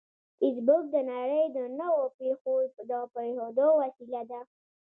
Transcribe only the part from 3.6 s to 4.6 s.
وسیله ده